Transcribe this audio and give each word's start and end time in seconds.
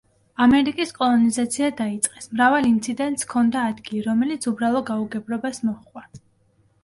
ამერიკის 0.43 0.93
კოლონიზაცია 0.99 1.67
დაიწყეს 1.81 2.29
მრავალ 2.37 2.69
ინციდენტს 2.69 3.27
ჰქონდა 3.27 3.67
ადგილი, 3.73 4.01
რომელიც 4.07 4.47
უბრალო 4.53 4.81
გაუგებრობას 4.89 5.63
მოჰყვა. 5.69 6.03